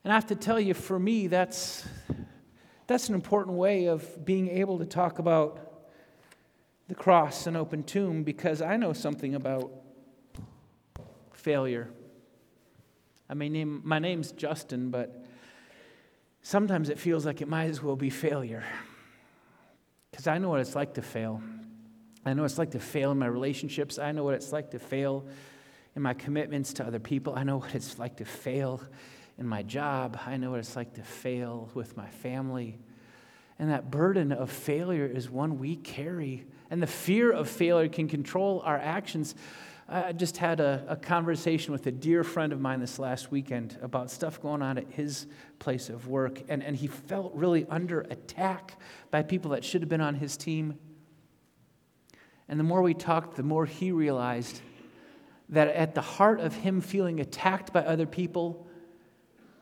And 0.03 0.13
I 0.13 0.17
have 0.17 0.27
to 0.27 0.35
tell 0.35 0.59
you, 0.59 0.75
for 0.75 0.99
me, 0.99 1.29
that's, 1.29 1.87
that's 2.89 3.11
an 3.11 3.15
important 3.15 3.57
way 3.57 3.85
of 3.85 4.25
being 4.25 4.49
able 4.49 4.81
to 4.81 4.87
talk 4.87 5.21
about 5.21 5.85
the 6.89 6.97
cross 6.97 7.47
and 7.47 7.57
open 7.57 7.85
tomb 7.85 8.25
because 8.25 8.61
I 8.61 8.77
know 8.77 8.93
something 8.93 9.37
about 9.37 9.82
failure. 11.43 11.91
I 13.29 13.35
mean, 13.35 13.53
name, 13.53 13.83
my 13.85 13.99
name's 13.99 14.33
Justin, 14.33 14.91
but 14.91 15.25
sometimes 16.43 16.89
it 16.89 16.99
feels 16.99 17.27
like 17.27 17.41
it 17.41 17.49
might 17.49 17.71
as 17.71 17.83
well 17.83 17.97
be 17.97 18.11
failure. 18.11 18.65
Because 20.11 20.27
I 20.27 20.39
know 20.39 20.49
what 20.49 20.61
it's 20.61 20.75
like 20.75 20.95
to 20.95 21.03
fail. 21.03 21.43
I 22.25 22.35
know 22.35 22.43
what 22.43 22.51
it's 22.51 22.59
like 22.59 22.73
to 22.73 22.81
fail 22.81 23.11
in 23.11 23.19
my 23.19 23.27
relationships. 23.27 23.99
I 23.99 24.13
know 24.13 24.25
what 24.25 24.35
it's 24.35 24.53
like 24.53 24.71
to 24.73 24.79
fail 24.79 25.27
in 25.97 26.03
my 26.03 26.15
commitments 26.15 26.75
to 26.75 26.87
other 26.87 27.01
people. 27.01 27.35
I 27.35 27.43
know 27.43 27.59
what 27.59 27.75
it's 27.75 27.99
like 27.99 28.17
to 28.17 28.25
fail 28.25 28.81
in 29.39 29.47
my 29.47 29.63
job. 29.63 30.19
I 30.27 30.37
know 30.37 30.51
what 30.51 30.61
it's 30.61 30.77
like 30.77 30.95
to 30.95 31.03
fail 31.03 31.71
with 31.75 31.97
my 31.97 32.09
family. 32.09 32.79
And 33.59 33.71
that 33.71 33.91
burden 33.91 34.33
of 34.33 34.51
failure 34.51 35.07
is 35.07 35.31
one 35.31 35.59
we 35.59 35.77
carry. 35.77 36.47
And 36.71 36.83
the 36.83 36.87
fear 36.87 37.33
of 37.33 37.49
failure 37.49 37.89
can 37.89 38.09
control 38.09 38.63
our 38.65 38.79
actions. 38.79 39.35
I 39.93 40.13
just 40.13 40.39
had 40.39 40.59
a, 40.61 40.83
a, 40.89 40.97
conversation 40.97 41.71
with 41.71 41.87
a 41.87 41.91
dear 41.91 42.25
friend 42.25 42.55
of 42.55 42.61
mine 42.61 42.81
this 42.81 42.99
last 42.99 43.31
weekend 43.31 43.77
about 43.83 44.11
stuff 44.11 44.41
going 44.41 44.63
on 44.63 44.79
at 44.79 44.87
his 44.89 45.27
place 45.59 45.91
of 45.91 46.09
work. 46.09 46.41
And, 46.49 46.63
and 46.63 46.75
he 46.75 46.87
felt 46.87 47.35
really 47.35 47.67
under 47.69 48.01
attack 48.01 48.81
by 49.11 49.23
people 49.23 49.51
that 49.51 49.67
should 49.67 49.83
have 49.83 49.91
been 49.91 50.01
on 50.01 50.15
his 50.15 50.39
team. 50.39 50.79
And 52.49 52.59
the 52.59 52.65
more 52.65 52.81
we 52.81 52.95
talked, 52.95 53.37
the 53.37 53.43
more 53.43 53.67
he 53.67 53.93
realized 53.93 54.63
that 55.51 55.69
at 55.69 55.95
the 55.95 56.01
heart 56.01 56.41
of 56.41 56.55
him 56.55 56.81
feeling 56.81 57.21
attacked 57.21 57.71
by 57.75 57.85
other 57.85 58.07
people 58.07 58.67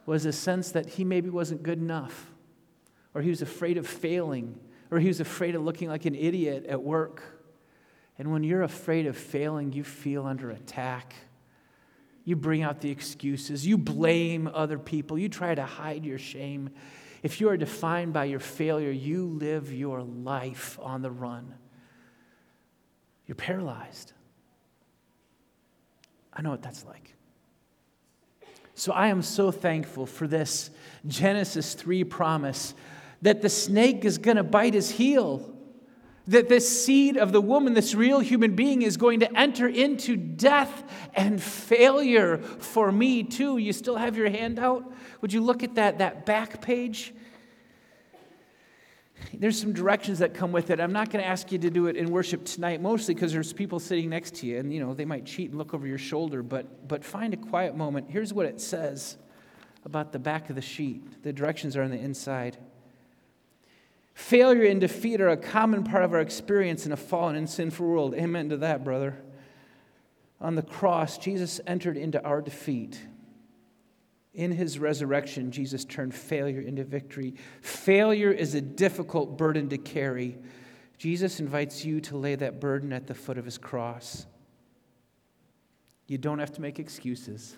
was 0.06 0.26
a 0.26 0.32
sense 0.32 0.70
that 0.72 0.90
he 0.90 1.02
maybe 1.02 1.28
wasn't 1.28 1.64
good 1.64 1.78
enough, 1.78 2.30
or 3.14 3.20
he 3.22 3.30
was 3.30 3.42
afraid 3.42 3.76
of 3.78 3.86
failing, 3.86 4.60
or 4.92 5.00
he 5.00 5.08
was 5.08 5.18
afraid 5.18 5.56
of 5.56 5.62
looking 5.62 5.88
like 5.88 6.04
an 6.04 6.14
idiot 6.14 6.66
at 6.66 6.80
work. 6.80 7.39
And 8.20 8.30
when 8.30 8.44
you're 8.44 8.60
afraid 8.60 9.06
of 9.06 9.16
failing, 9.16 9.72
you 9.72 9.82
feel 9.82 10.26
under 10.26 10.50
attack. 10.50 11.14
You 12.26 12.36
bring 12.36 12.62
out 12.62 12.82
the 12.82 12.90
excuses. 12.90 13.66
You 13.66 13.78
blame 13.78 14.46
other 14.52 14.78
people. 14.78 15.18
You 15.18 15.30
try 15.30 15.54
to 15.54 15.64
hide 15.64 16.04
your 16.04 16.18
shame. 16.18 16.68
If 17.22 17.40
you 17.40 17.48
are 17.48 17.56
defined 17.56 18.12
by 18.12 18.26
your 18.26 18.38
failure, 18.38 18.90
you 18.90 19.24
live 19.24 19.72
your 19.72 20.02
life 20.02 20.78
on 20.82 21.00
the 21.00 21.10
run. 21.10 21.54
You're 23.26 23.36
paralyzed. 23.36 24.12
I 26.30 26.42
know 26.42 26.50
what 26.50 26.60
that's 26.60 26.84
like. 26.84 27.14
So 28.74 28.92
I 28.92 29.06
am 29.06 29.22
so 29.22 29.50
thankful 29.50 30.04
for 30.04 30.26
this 30.26 30.68
Genesis 31.06 31.72
3 31.72 32.04
promise 32.04 32.74
that 33.22 33.40
the 33.40 33.48
snake 33.48 34.04
is 34.04 34.18
going 34.18 34.36
to 34.36 34.44
bite 34.44 34.74
his 34.74 34.90
heel. 34.90 35.56
That 36.30 36.48
this 36.48 36.84
seed 36.84 37.16
of 37.16 37.32
the 37.32 37.40
woman, 37.40 37.74
this 37.74 37.92
real 37.92 38.20
human 38.20 38.54
being, 38.54 38.82
is 38.82 38.96
going 38.96 39.20
to 39.20 39.36
enter 39.36 39.66
into 39.66 40.16
death 40.16 40.84
and 41.14 41.42
failure 41.42 42.38
for 42.38 42.92
me 42.92 43.24
too. 43.24 43.58
You 43.58 43.72
still 43.72 43.96
have 43.96 44.16
your 44.16 44.30
hand 44.30 44.60
out? 44.60 44.84
Would 45.22 45.32
you 45.32 45.40
look 45.40 45.64
at 45.64 45.74
that, 45.74 45.98
that 45.98 46.26
back 46.26 46.60
page? 46.62 47.12
There's 49.34 49.60
some 49.60 49.72
directions 49.72 50.20
that 50.20 50.32
come 50.32 50.52
with 50.52 50.70
it. 50.70 50.80
I'm 50.80 50.92
not 50.92 51.10
going 51.10 51.22
to 51.22 51.28
ask 51.28 51.50
you 51.50 51.58
to 51.58 51.70
do 51.70 51.88
it 51.88 51.96
in 51.96 52.12
worship 52.12 52.44
tonight, 52.44 52.80
mostly 52.80 53.14
because 53.14 53.32
there's 53.32 53.52
people 53.52 53.80
sitting 53.80 54.08
next 54.08 54.36
to 54.36 54.46
you, 54.46 54.58
and 54.58 54.72
you 54.72 54.78
know 54.80 54.94
they 54.94 55.04
might 55.04 55.26
cheat 55.26 55.50
and 55.50 55.58
look 55.58 55.74
over 55.74 55.86
your 55.86 55.98
shoulder. 55.98 56.44
But 56.44 56.86
but 56.88 57.04
find 57.04 57.34
a 57.34 57.36
quiet 57.36 57.76
moment. 57.76 58.08
Here's 58.08 58.32
what 58.32 58.46
it 58.46 58.60
says 58.60 59.18
about 59.84 60.12
the 60.12 60.20
back 60.20 60.48
of 60.48 60.54
the 60.56 60.62
sheet. 60.62 61.22
The 61.24 61.32
directions 61.32 61.76
are 61.76 61.82
on 61.82 61.90
the 61.90 61.98
inside. 61.98 62.56
Failure 64.20 64.64
and 64.64 64.80
defeat 64.80 65.20
are 65.20 65.30
a 65.30 65.36
common 65.36 65.82
part 65.82 66.04
of 66.04 66.12
our 66.12 66.20
experience 66.20 66.86
in 66.86 66.92
a 66.92 66.96
fallen 66.96 67.34
and 67.34 67.50
sinful 67.50 67.84
world. 67.84 68.14
Amen 68.14 68.50
to 68.50 68.58
that, 68.58 68.84
brother. 68.84 69.16
On 70.40 70.54
the 70.54 70.62
cross, 70.62 71.18
Jesus 71.18 71.60
entered 71.66 71.96
into 71.96 72.22
our 72.22 72.40
defeat. 72.40 73.00
In 74.32 74.52
his 74.52 74.78
resurrection, 74.78 75.50
Jesus 75.50 75.84
turned 75.84 76.14
failure 76.14 76.60
into 76.60 76.84
victory. 76.84 77.34
Failure 77.62 78.30
is 78.30 78.54
a 78.54 78.60
difficult 78.60 79.36
burden 79.36 79.68
to 79.70 79.78
carry. 79.78 80.38
Jesus 80.96 81.40
invites 81.40 81.84
you 81.84 82.00
to 82.02 82.16
lay 82.16 82.36
that 82.36 82.60
burden 82.60 82.92
at 82.92 83.08
the 83.08 83.14
foot 83.14 83.38
of 83.38 83.44
his 83.44 83.58
cross. 83.58 84.26
You 86.06 86.18
don't 86.18 86.38
have 86.38 86.52
to 86.52 86.60
make 86.60 86.78
excuses. 86.78 87.56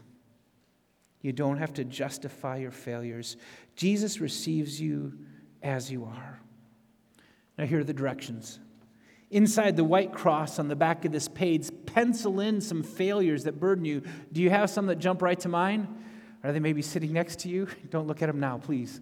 You 1.20 1.32
don't 1.32 1.58
have 1.58 1.74
to 1.74 1.84
justify 1.84 2.58
your 2.58 2.70
failures. 2.70 3.36
Jesus 3.76 4.20
receives 4.20 4.80
you 4.80 5.18
as 5.62 5.90
you 5.92 6.04
are. 6.04 6.41
Now, 7.58 7.66
here 7.66 7.80
are 7.80 7.84
the 7.84 7.92
directions. 7.92 8.58
Inside 9.30 9.76
the 9.76 9.84
white 9.84 10.12
cross 10.12 10.58
on 10.58 10.68
the 10.68 10.76
back 10.76 11.04
of 11.04 11.12
this 11.12 11.28
page, 11.28 11.70
pencil 11.86 12.40
in 12.40 12.60
some 12.60 12.82
failures 12.82 13.44
that 13.44 13.58
burden 13.58 13.84
you. 13.84 14.02
Do 14.32 14.42
you 14.42 14.50
have 14.50 14.70
some 14.70 14.86
that 14.86 14.96
jump 14.96 15.22
right 15.22 15.38
to 15.40 15.48
mind? 15.48 15.88
Are 16.44 16.52
they 16.52 16.60
maybe 16.60 16.82
sitting 16.82 17.12
next 17.12 17.40
to 17.40 17.48
you? 17.48 17.68
Don't 17.90 18.06
look 18.06 18.22
at 18.22 18.26
them 18.26 18.40
now, 18.40 18.58
please. 18.58 19.00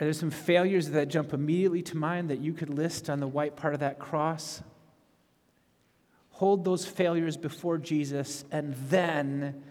Are 0.00 0.04
there 0.04 0.12
some 0.12 0.30
failures 0.30 0.90
that 0.90 1.08
jump 1.08 1.32
immediately 1.32 1.82
to 1.82 1.96
mind 1.96 2.30
that 2.30 2.38
you 2.38 2.52
could 2.52 2.70
list 2.70 3.10
on 3.10 3.18
the 3.18 3.26
white 3.26 3.56
part 3.56 3.74
of 3.74 3.80
that 3.80 3.98
cross? 3.98 4.62
Hold 6.30 6.64
those 6.64 6.86
failures 6.86 7.36
before 7.36 7.78
Jesus 7.78 8.44
and 8.52 8.74
then 8.88 9.64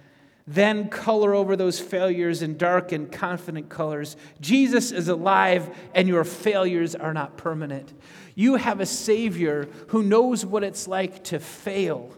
then 0.47 0.87
color 0.87 1.35
over 1.35 1.57
those 1.57 1.77
failures 1.79 2.41
in 2.41 2.57
dark 2.57 2.93
and 2.93 3.11
confident 3.11 3.67
colors. 3.67 4.15
Jesus 4.39 4.91
is 4.91 5.09
alive 5.09 5.69
and 5.93 6.07
your 6.07 6.23
failures 6.23 6.95
are 6.95 7.13
not 7.13 7.35
permanent. 7.35 7.93
You 8.33 8.55
have 8.55 8.79
a 8.79 8.85
Savior 8.85 9.67
who 9.87 10.03
knows 10.03 10.45
what 10.45 10.63
it's 10.63 10.87
like 10.87 11.25
to 11.25 11.39
fail 11.39 12.13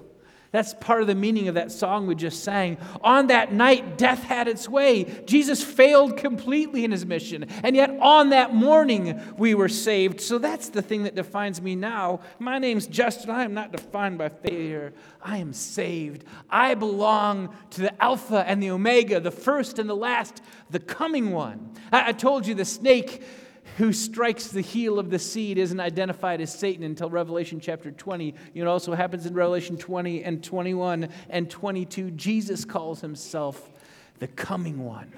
that's 0.51 0.73
part 0.75 1.01
of 1.01 1.07
the 1.07 1.15
meaning 1.15 1.47
of 1.47 1.55
that 1.55 1.71
song 1.71 2.07
we 2.07 2.15
just 2.15 2.43
sang. 2.43 2.77
On 3.01 3.27
that 3.27 3.53
night, 3.53 3.99
death 3.99 4.23
had 4.23 4.47
its 4.47 4.67
way. 4.67 5.03
Jesus 5.25 5.63
failed 5.63 6.17
completely 6.17 6.83
in 6.83 6.91
his 6.91 7.05
mission. 7.05 7.45
And 7.63 7.75
yet, 7.75 7.91
on 8.01 8.29
that 8.29 8.55
morning, 8.55 9.21
we 9.37 9.53
were 9.53 9.69
saved. 9.69 10.19
So 10.21 10.39
that's 10.39 10.69
the 10.69 10.81
thing 10.81 11.03
that 11.03 11.13
defines 11.13 11.61
me 11.61 11.75
now. 11.75 12.21
My 12.39 12.57
name's 12.57 12.87
Justin. 12.87 13.29
I 13.29 13.43
am 13.43 13.53
not 13.53 13.71
defined 13.71 14.17
by 14.17 14.29
failure. 14.29 14.93
I 15.21 15.37
am 15.37 15.53
saved. 15.53 16.23
I 16.49 16.73
belong 16.73 17.55
to 17.71 17.81
the 17.81 18.03
Alpha 18.03 18.43
and 18.47 18.61
the 18.61 18.71
Omega, 18.71 19.19
the 19.19 19.31
first 19.31 19.77
and 19.77 19.87
the 19.87 19.95
last, 19.95 20.41
the 20.71 20.79
coming 20.79 21.29
one. 21.29 21.73
I, 21.91 22.09
I 22.09 22.11
told 22.11 22.47
you 22.47 22.55
the 22.55 22.65
snake 22.65 23.21
who 23.77 23.93
strikes 23.93 24.47
the 24.47 24.61
heel 24.61 24.99
of 24.99 25.09
the 25.09 25.19
seed 25.19 25.57
isn't 25.57 25.79
identified 25.79 26.41
as 26.41 26.53
Satan 26.53 26.83
until 26.83 27.09
Revelation 27.09 27.59
chapter 27.59 27.91
20. 27.91 28.35
You 28.53 28.63
know, 28.63 28.71
also 28.71 28.93
happens 28.93 29.25
in 29.25 29.33
Revelation 29.33 29.77
20 29.77 30.23
and 30.23 30.43
21 30.43 31.09
and 31.29 31.49
22. 31.49 32.11
Jesus 32.11 32.65
calls 32.65 33.01
himself 33.01 33.69
the 34.19 34.27
coming 34.27 34.83
one. 34.85 35.11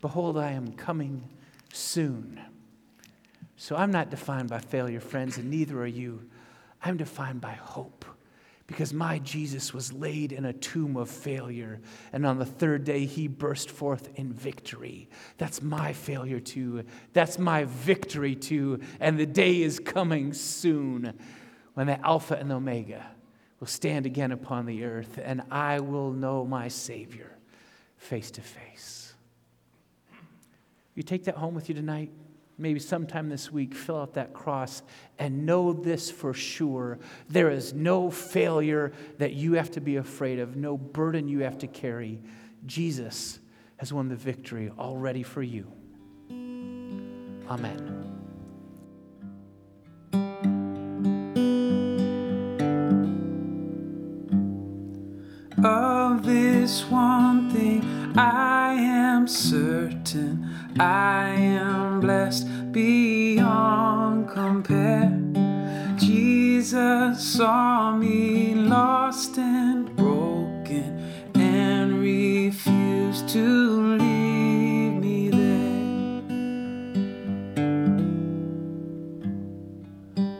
Behold, 0.00 0.36
I 0.38 0.52
am 0.52 0.72
coming 0.72 1.22
soon. 1.72 2.40
So 3.56 3.76
I'm 3.76 3.90
not 3.90 4.10
defined 4.10 4.50
by 4.50 4.58
failure, 4.58 5.00
friends, 5.00 5.38
and 5.38 5.50
neither 5.50 5.80
are 5.80 5.86
you. 5.86 6.28
I'm 6.82 6.96
defined 6.96 7.40
by 7.40 7.52
hope 7.52 8.04
because 8.66 8.92
my 8.92 9.18
Jesus 9.20 9.72
was 9.72 9.92
laid 9.92 10.32
in 10.32 10.44
a 10.44 10.52
tomb 10.52 10.96
of 10.96 11.08
failure, 11.08 11.80
and 12.12 12.26
on 12.26 12.38
the 12.38 12.44
third 12.44 12.84
day 12.84 13.04
he 13.06 13.28
burst 13.28 13.70
forth 13.70 14.08
in 14.16 14.32
victory. 14.32 15.08
That's 15.38 15.62
my 15.62 15.92
failure 15.92 16.40
too. 16.40 16.84
That's 17.12 17.38
my 17.38 17.64
victory 17.64 18.34
too. 18.34 18.80
And 18.98 19.18
the 19.18 19.26
day 19.26 19.62
is 19.62 19.78
coming 19.78 20.32
soon 20.32 21.16
when 21.74 21.86
the 21.86 22.04
Alpha 22.04 22.36
and 22.36 22.50
the 22.50 22.56
Omega 22.56 23.06
will 23.60 23.66
stand 23.68 24.04
again 24.04 24.32
upon 24.32 24.66
the 24.66 24.84
earth, 24.84 25.18
and 25.22 25.42
I 25.50 25.80
will 25.80 26.10
know 26.10 26.44
my 26.44 26.68
Savior 26.68 27.30
face 27.96 28.30
to 28.32 28.40
face. 28.40 29.14
You 30.94 31.02
take 31.02 31.24
that 31.24 31.36
home 31.36 31.54
with 31.54 31.68
you 31.68 31.74
tonight? 31.74 32.10
Maybe 32.58 32.80
sometime 32.80 33.28
this 33.28 33.52
week, 33.52 33.74
fill 33.74 34.00
out 34.00 34.14
that 34.14 34.32
cross 34.32 34.82
and 35.18 35.44
know 35.44 35.72
this 35.72 36.10
for 36.10 36.32
sure. 36.32 36.98
There 37.28 37.50
is 37.50 37.74
no 37.74 38.10
failure 38.10 38.92
that 39.18 39.34
you 39.34 39.54
have 39.54 39.70
to 39.72 39.80
be 39.80 39.96
afraid 39.96 40.38
of, 40.38 40.56
no 40.56 40.76
burden 40.76 41.28
you 41.28 41.40
have 41.40 41.58
to 41.58 41.66
carry. 41.66 42.20
Jesus 42.64 43.38
has 43.76 43.92
won 43.92 44.08
the 44.08 44.16
victory 44.16 44.70
already 44.78 45.22
for 45.22 45.42
you. 45.42 45.70
Amen. 47.48 48.12
Of 55.62 56.24
this 56.24 56.84
one 56.84 57.50
thing 57.50 57.82
I 58.16 58.74
am 58.74 59.26
certain 59.26 60.55
I 60.78 61.28
am 61.28 62.00
blessed 62.00 62.70
beyond 62.70 64.28
compare. 64.28 65.18
Jesus 65.96 67.18
saw 67.24 67.96
me 67.96 68.54
lost 68.54 69.38
and 69.38 69.96
broken 69.96 71.32
and 71.34 71.98
refused 71.98 73.26
to 73.30 73.96
leave 73.96 74.92
me 75.00 75.30
there. 75.30 76.20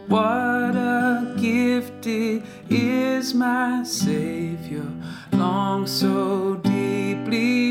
What 0.09 0.77
a 0.77 1.35
gift 1.41 2.07
it 2.07 2.43
is, 2.69 3.33
my 3.33 3.85
Savior, 3.85 4.87
long 5.33 5.87
so 5.87 6.57
deeply. 6.57 7.66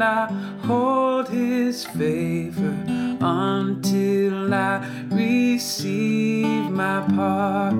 Could 0.00 0.06
not 0.06 0.30
hold 0.64 1.28
his 1.28 1.84
favor 1.84 2.74
until 3.20 4.54
I 4.54 4.88
receive 5.10 6.70
my 6.70 7.00
part. 7.14 7.74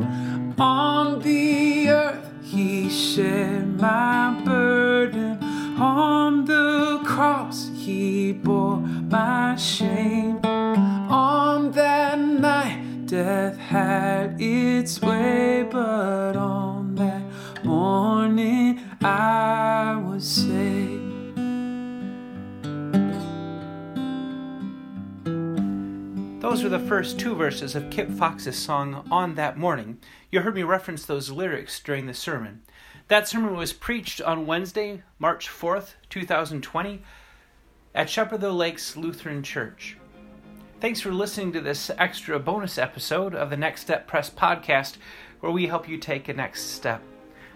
On 0.59 1.21
the 1.23 1.89
earth, 1.89 2.29
he 2.43 2.91
shared 2.91 3.81
my 3.81 4.39
burden. 4.45 5.39
On 5.79 6.45
the 6.45 7.01
cross, 7.07 7.71
he 7.75 8.33
bore 8.33 8.77
my 8.77 9.57
shame. 9.57 10.41
On 10.45 11.73
that 11.73 12.19
night, 12.19 13.07
death 13.07 13.57
had 13.57 14.37
its 14.39 15.01
way, 15.01 15.67
but 15.71 16.37
on 16.37 16.97
that 16.97 17.23
morning, 17.65 18.81
I 19.03 19.60
Those 26.51 26.65
were 26.65 26.69
the 26.69 26.81
first 26.81 27.21
two 27.21 27.37
verses 27.37 27.77
of 27.77 27.91
Kip 27.91 28.11
Fox's 28.11 28.59
song 28.59 29.07
On 29.09 29.37
That 29.37 29.57
Morning. 29.57 29.99
You 30.33 30.41
heard 30.41 30.57
me 30.57 30.65
reference 30.65 31.07
those 31.07 31.31
lyrics 31.31 31.79
during 31.79 32.07
the 32.07 32.13
sermon. 32.13 32.63
That 33.07 33.29
sermon 33.29 33.55
was 33.55 33.73
preached 33.73 34.21
on 34.21 34.49
Wednesday, 34.49 35.05
March 35.21 35.49
4th, 35.49 35.93
2020, 36.09 37.03
at 37.95 38.11
Shepherd 38.11 38.43
Lakes 38.43 38.97
Lutheran 38.97 39.45
Church. 39.45 39.97
Thanks 40.81 41.01
for 41.01 41.13
listening 41.13 41.53
to 41.53 41.61
this 41.61 41.89
extra 41.97 42.41
bonus 42.41 42.79
episode 42.79 43.33
of 43.33 43.51
the 43.51 43.57
Next 43.57 43.83
Step 43.83 44.09
Press 44.09 44.29
podcast, 44.29 44.97
where 45.39 45.53
we 45.53 45.69
help 45.69 45.89
you 45.89 45.99
take 45.99 46.29
a 46.29 46.33
next 46.33 46.63
step. 46.71 47.01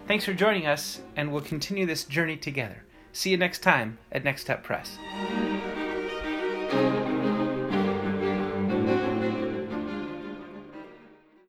Thanks 0.07 0.25
for 0.25 0.35
joining 0.35 0.69
us, 0.69 1.01
and 1.17 1.33
we'll 1.33 1.43
continue 1.43 1.85
this 1.85 2.05
journey 2.05 2.37
together. 2.37 2.85
See 3.13 3.31
you 3.31 3.39
next 3.39 3.59
time 3.59 3.99
at 4.13 4.23
Next 4.23 4.43
Step 4.43 4.63
Press. 4.63 4.99